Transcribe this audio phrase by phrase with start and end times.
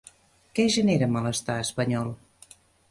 [0.59, 2.13] Què genera 'malestar espanyol'?